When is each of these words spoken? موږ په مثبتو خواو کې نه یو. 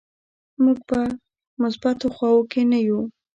موږ 0.63 0.77
په 0.89 0.99
مثبتو 1.61 2.07
خواو 2.15 2.41
کې 2.51 2.61
نه 2.71 2.79
یو. 2.87 2.99